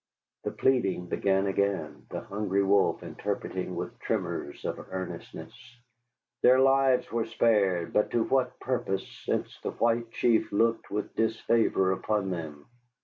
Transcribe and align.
The 0.45 0.49
pleading 0.51 1.09
began 1.09 1.45
again, 1.45 2.07
the 2.09 2.21
Hungry 2.21 2.63
Wolf 2.63 3.03
interpreting 3.03 3.75
with 3.75 3.99
tremors 3.99 4.65
of 4.65 4.83
earnestness. 4.89 5.53
Their 6.41 6.57
lives 6.59 7.11
were 7.11 7.25
spared, 7.27 7.93
but 7.93 8.09
to 8.09 8.23
what 8.23 8.59
purpose, 8.59 9.07
since 9.27 9.59
the 9.61 9.69
White 9.69 10.09
Chief 10.09 10.51
looked 10.51 10.89
with 10.89 11.15
disfavor 11.15 11.91
upon 11.91 12.31
them? 12.31 12.65